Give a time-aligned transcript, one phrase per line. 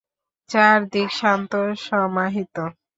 [0.49, 1.51] চারদিক শান্ত
[1.83, 2.55] সমাহিত।